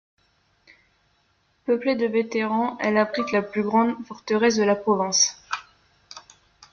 [1.67, 5.39] Peuplée de vétérans, elle abrite la plus grande forteresse de la province.